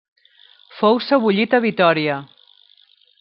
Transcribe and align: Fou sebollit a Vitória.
Fou 0.77 0.95
sebollit 1.09 1.53
a 1.57 1.63
Vitória. 1.67 2.17